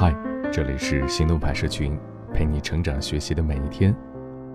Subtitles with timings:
[0.00, 0.14] 嗨，
[0.52, 1.98] 这里是行动派社群，
[2.32, 3.92] 陪你成长学习的每一天。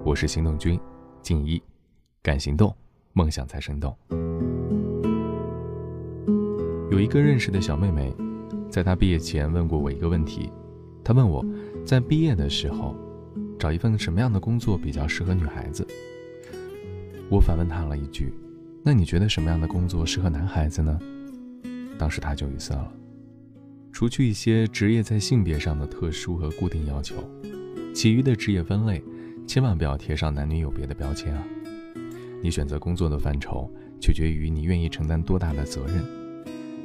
[0.01, 0.79] 我是行动君
[1.21, 1.62] 静一，
[2.21, 2.73] 敢行动，
[3.12, 3.93] 梦想才生动。
[6.90, 8.16] 有一个认识的小妹妹，
[8.70, 10.50] 在她毕业前问过我一个问题，
[11.04, 11.46] 她问我
[11.86, 12.96] 在毕业的时候，
[13.60, 15.86] 找一份什么样的工作比较适合女孩子。
[17.30, 18.34] 我反问她了一句
[18.82, 20.98] ：“那你觉得什么样的工作适合男孩子呢？”
[22.00, 22.89] 当时她就语塞了。
[23.94, 27.24] 除去一些职业在性别上的特殊和固定要求，
[27.93, 29.02] 其余的职业分类，
[29.46, 31.43] 千万不要贴上男女有别的标签啊！
[32.41, 33.71] 你选择工作的范畴，
[34.02, 36.03] 取决于你愿意承担多大的责任；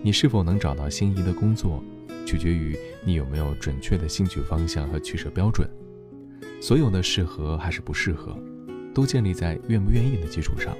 [0.03, 1.83] 你是否能找到心仪的工作，
[2.27, 5.67] 取决于你有没有准确的兴趣方向和取舍标准。
[6.61, 8.39] 所有的适合还是不适合，
[8.95, 10.77] 都建立在愿不愿意的基础上。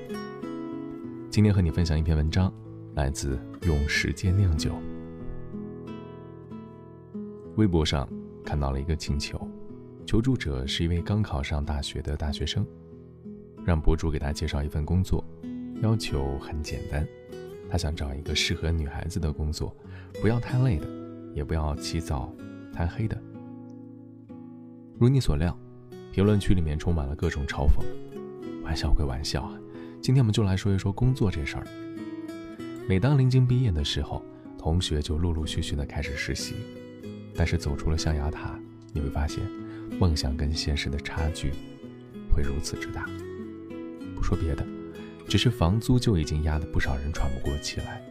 [1.31, 2.53] 今天和你分享一篇文章，
[2.97, 4.73] 来自用时间酿酒。
[7.59, 8.09] 微博上
[8.45, 9.37] 看到了一个请求，
[10.07, 12.65] 求助者是一位刚考上大学的大学生，
[13.65, 15.25] 让博主给他介绍一份工作，
[15.83, 17.05] 要求很简单，
[17.69, 19.77] 他想找一个适合女孩子的工作，
[20.23, 20.87] 不要太累的，
[21.35, 22.33] 也不要起早
[22.73, 23.21] 贪黑的。
[24.97, 25.59] 如你所料，
[26.13, 27.85] 评论区里面充满了各种嘲讽。
[28.63, 29.59] 玩笑归玩笑啊，
[30.01, 31.67] 今天我们就来说一说工作这事儿。
[32.89, 34.23] 每当临近毕业的时候，
[34.57, 36.55] 同学就陆陆续续的开始实习。
[37.39, 38.59] 但是走出了象牙塔，
[38.93, 39.41] 你会发现，
[40.01, 41.53] 梦想跟现实的差距
[42.35, 43.09] 会如此之大。
[44.17, 44.67] 不说别的，
[45.29, 48.03] 只是房租就已经压得不少人喘不过气来。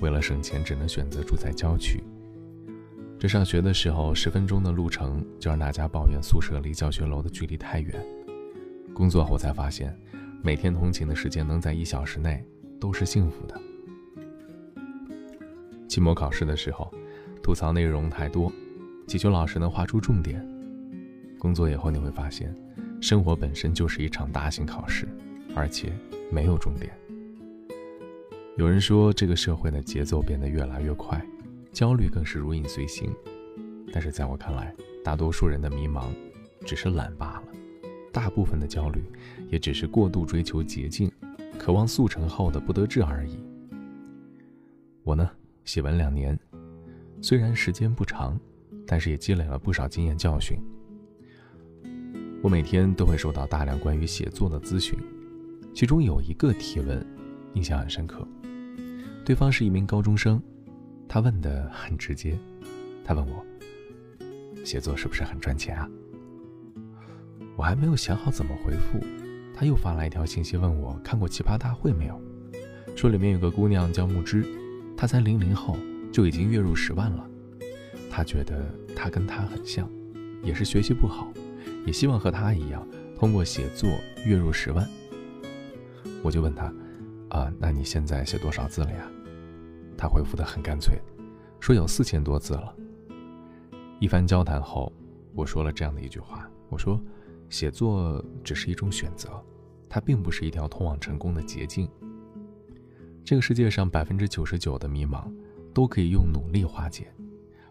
[0.00, 2.00] 为了省钱，只能选择住在郊区。
[3.18, 8.06] 这上学的时候，十分钟的路程就让大家抱怨宿舍离教学楼的距离太远。
[8.94, 9.98] 工作后才发现，
[10.42, 12.46] 每天通勤的时间能在一小时内，
[12.78, 13.60] 都是幸福的。
[15.88, 16.88] 期末考试的时候，
[17.42, 18.52] 吐槽内容太多。
[19.06, 20.44] 祈求老师能画出重点。
[21.38, 22.52] 工作以后你会发现，
[23.00, 25.06] 生活本身就是一场大型考试，
[25.54, 25.92] 而且
[26.30, 26.92] 没有重点。
[28.56, 31.24] 有人说，这个社会的节奏变得越来越快，
[31.72, 33.14] 焦虑更是如影随形。
[33.92, 36.06] 但是在我看来，大多数人的迷茫
[36.64, 37.44] 只是懒罢了，
[38.10, 39.04] 大部分的焦虑
[39.50, 41.08] 也只是过度追求捷径、
[41.58, 43.38] 渴望速成后的不得志而已。
[45.04, 45.30] 我呢，
[45.64, 46.36] 写文两年，
[47.20, 48.36] 虽然时间不长。
[48.86, 50.58] 但是也积累了不少经验教训。
[52.42, 54.96] 我每天都会收到大量关于写作的咨询，
[55.74, 57.04] 其中有一个提问
[57.54, 58.26] 印象很深刻。
[59.24, 60.40] 对方是一名高中生，
[61.08, 62.38] 他问的很直接，
[63.04, 63.44] 他问我
[64.64, 65.88] ：“写作是不是很赚钱啊？”
[67.56, 69.04] 我还没有想好怎么回复，
[69.52, 72.20] 他又发来一条信息问我看过《奇葩大会》没有，
[72.94, 74.44] 说里面有个姑娘叫木之，
[74.96, 75.76] 她才零零后
[76.12, 77.28] 就已经月入十万了。
[78.10, 79.90] 他觉得他跟他很像，
[80.42, 81.30] 也是学习不好，
[81.86, 82.86] 也希望和他一样
[83.18, 83.88] 通过写作
[84.24, 84.88] 月入十万。
[86.22, 86.72] 我就问他，
[87.28, 89.10] 啊，那你现在写多少字了呀？
[89.96, 90.98] 他回复的很干脆，
[91.60, 92.74] 说有四千多字了。
[93.98, 94.92] 一番交谈后，
[95.34, 97.00] 我说了这样的一句话，我说，
[97.48, 99.30] 写作只是一种选择，
[99.88, 101.88] 它并不是一条通往成功的捷径。
[103.24, 105.32] 这个世界上百分之九十九的迷茫，
[105.72, 107.10] 都可以用努力化解。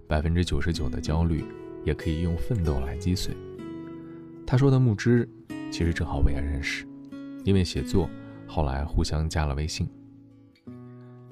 [0.08, 1.44] 百分之九十九的焦虑，
[1.84, 3.36] 也可以用奋斗来击碎。
[4.46, 5.28] 他说的木之，
[5.72, 6.86] 其实正好我也认识，
[7.44, 8.10] 因为写作，
[8.46, 9.90] 后来互相加了微信。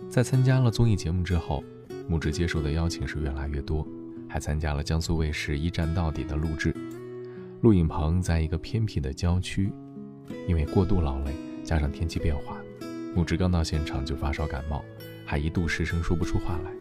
[0.10, 1.64] 在参加了综艺节目之后，
[2.08, 3.88] 木之接受的邀请是越来越多，
[4.28, 6.74] 还参加了江苏卫视《一站到底》的录制。
[7.62, 9.72] 录影棚在一个偏僻的郊区，
[10.48, 11.32] 因为过度劳累
[11.64, 12.58] 加上天气变化，
[13.16, 14.84] 木之刚到现场就发烧感冒，
[15.26, 16.72] 还一度失声说不出话来。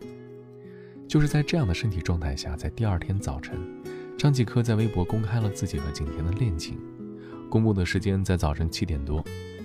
[1.13, 3.61] 就是在这样的身体状态下，在第二天早晨，
[4.17, 6.79] 张继科在微博公开了自己和景甜的恋情。
[7.51, 9.23] 公布的时间在早晨七点多，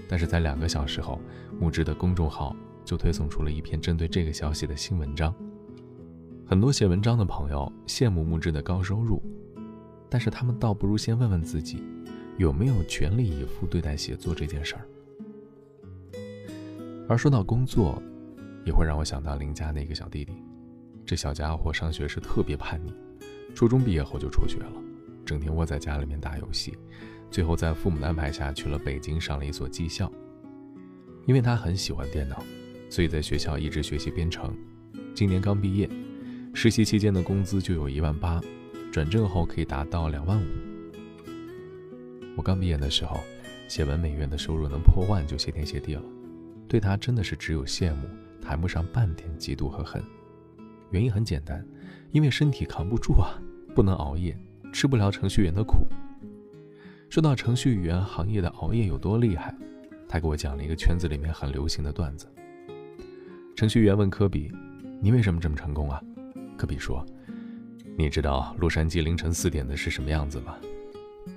[0.10, 1.22] 但是在两个小时后，
[1.58, 2.54] 木之的公众号
[2.84, 5.34] 就推送出了一篇针对这个消息的新文章。
[6.46, 9.24] 很多写文章的朋友羡慕木之的高收入，
[10.10, 11.82] 但是他们倒不如先问问自己，
[12.36, 14.82] 有没有全力以赴对待写作这件事儿。
[17.08, 18.04] 而说到工作，
[18.66, 20.34] 也会让我想到邻家那个小弟弟。
[21.08, 22.94] 这小家伙上学时特别叛逆，
[23.56, 24.74] 初中毕业后就辍学了，
[25.26, 26.78] 整天窝在家里面打游戏，
[27.32, 30.12] 最后在父母的安排下去了北京上了一所技校。
[31.26, 32.44] 因为他很喜欢电脑，
[32.90, 34.54] 所以在学校一直学习编程。
[35.16, 35.90] 今年刚毕业，
[36.54, 38.42] 实习期间的工资就有一万八，
[38.92, 40.46] 转正后可以达到两万五。
[42.36, 43.18] 我刚毕业的时候，
[43.70, 46.04] 写文每月的收入能破万就谢天谢地了，
[46.68, 48.10] 对他真的是只有羡慕，
[48.42, 50.04] 谈不上半点嫉妒和恨。
[50.92, 51.66] 原因很简单，
[52.12, 53.40] 因为身体扛不住啊，
[53.76, 54.38] 不能熬夜，
[54.72, 55.88] 吃不了程序员的苦。
[57.10, 59.56] 说到程序员行业的熬夜有多厉害，
[60.08, 62.28] 他给我讲了一个圈子里面很流行的段子。
[63.56, 64.52] 程序员问科比
[65.02, 66.02] ：“你为什么这么成功啊？”
[66.58, 67.06] 科比说
[67.98, 70.56] ：“你知道洛杉矶凌晨四点的是什么样子吗？”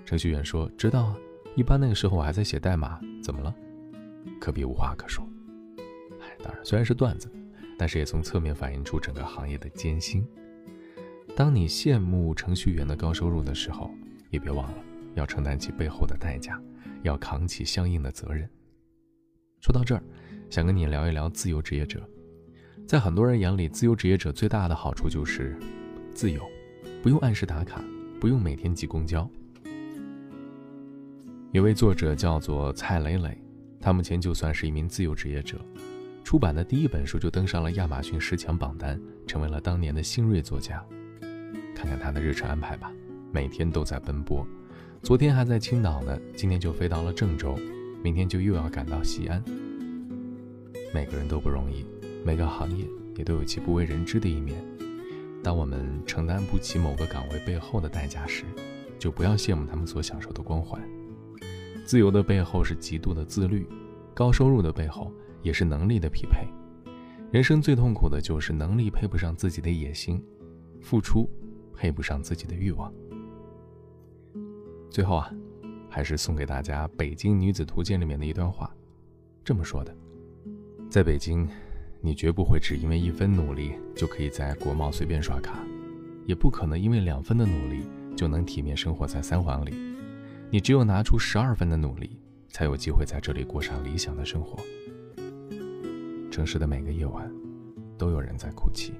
[0.04, 1.16] 程序员说：“知道啊，
[1.54, 3.00] 一般那个时候我还在写代码。
[3.22, 3.54] 怎么了？”
[4.40, 5.26] 科比无话可说。
[6.20, 7.30] 哎，当然，虽然是段子，
[7.80, 10.22] 但是也从侧面反映出整个行业的艰辛。
[11.34, 13.90] 当你羡慕程序员的高收入的时候，
[14.28, 14.84] 也别忘了
[15.14, 16.60] 要承担起背后的代价，
[17.04, 18.46] 要扛起相应的责任。
[19.62, 20.02] 说到这儿，
[20.50, 22.06] 想跟你聊一聊自由职业者。
[22.86, 25.58] 在很多人眼里，自由职业者最大的好处就是
[26.12, 26.46] 自由，
[27.02, 27.82] 不用按时打卡，
[28.20, 29.26] 不用每天挤公交。
[31.52, 33.42] 有位作者叫做蔡磊磊，
[33.80, 35.58] 他目前就算是一名自由职业者，
[36.22, 40.84] 出版的第一本书就登上了亚马逊十强榜单，成为了当年的新锐作家。
[41.74, 42.92] 看看他的日程安排吧，
[43.32, 44.46] 每天都在奔波。
[45.02, 47.58] 昨天还在青岛呢，今天就飞到了郑州，
[48.02, 49.42] 明天就又要赶到西安。
[50.92, 51.86] 每个人都不容易，
[52.24, 52.84] 每个行业
[53.16, 54.62] 也都有其不为人知的一面。
[55.42, 58.44] 当我们承担不起某个岗位背后的代价时，
[58.98, 60.80] 就不要羡慕他们所享受的光环。
[61.84, 63.66] 自由的背后是极度的自律，
[64.12, 65.10] 高收入的背后
[65.42, 66.46] 也是能力的匹配。
[67.30, 70.22] 人生最痛苦的就是能力配不上自己的野心，
[70.80, 71.28] 付出。
[71.72, 72.92] 配不上自己的欲望。
[74.90, 75.32] 最后啊，
[75.88, 78.70] 还是送给大家《北京女子图鉴》里面的一段话，
[79.42, 79.96] 这么说的：
[80.90, 81.48] 在北京，
[82.02, 85.64] 你绝不会只因为一分努力就可以在国贸随便刷卡，
[86.26, 89.72] 也不可能因为两分的努力就能体面生活在三环里。
[90.50, 92.20] 你只有拿出十二分的努力，
[92.50, 94.58] 才有机会在这里过上理想的生活。
[96.30, 97.28] 城市的每个夜晚，
[97.98, 98.94] 都有人在哭泣，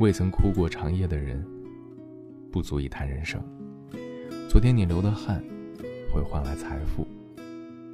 [0.00, 1.46] 未曾哭过长夜的人。
[2.50, 3.40] 不足以谈人生。
[4.48, 5.44] 昨天你流的汗，
[6.10, 7.06] 会换来财富；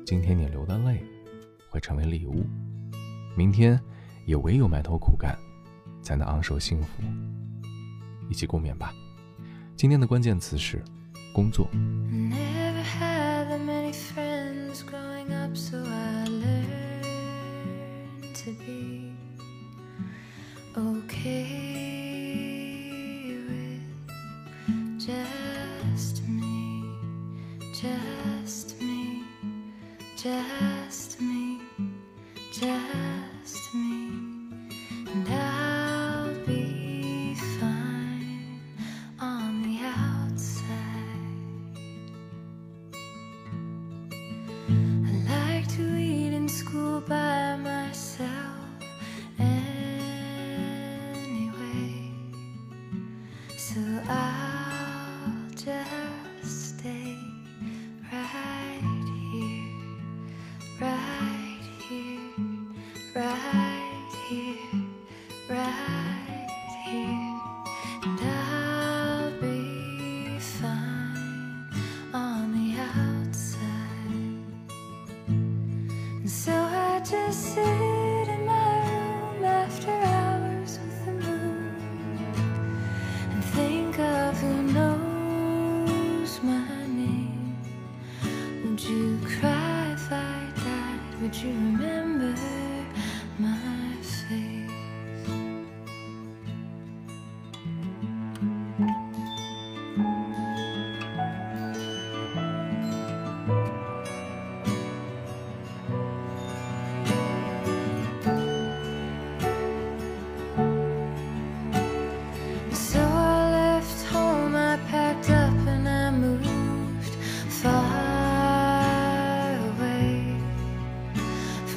[0.06, 1.02] 今天你流的泪，
[1.68, 2.46] 会成为礼物。
[3.36, 3.78] 明天，
[4.24, 5.36] 也唯有埋头苦干，
[6.00, 7.02] 才能昂首幸福。
[8.30, 8.94] 一起共勉吧。
[9.76, 10.80] 今天的关键词是
[11.34, 11.68] 工作。
[18.34, 19.12] to be
[20.76, 21.61] okay.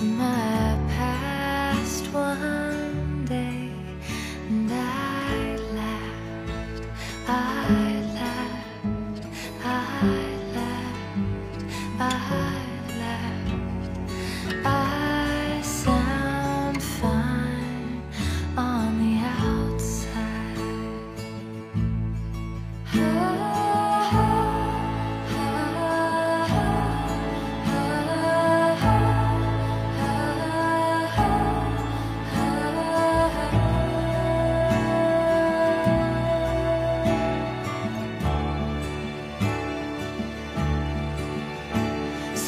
[0.05, 0.34] Mà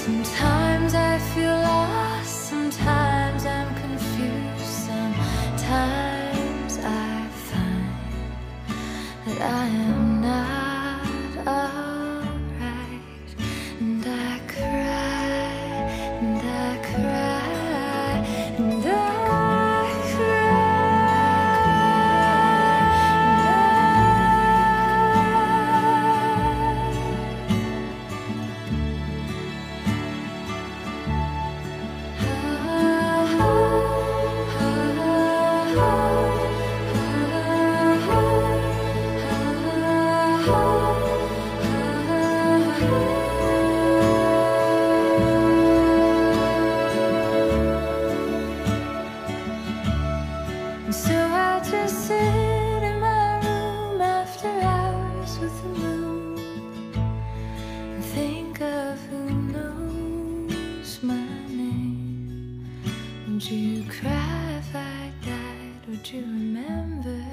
[0.07, 7.91] Sometimes I feel lost, sometimes I'm confused, sometimes I find
[9.25, 9.76] that I
[63.37, 65.87] Would you cry if I died?
[65.87, 67.23] Would you remember?